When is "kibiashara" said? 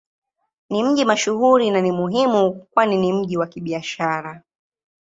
3.47-4.41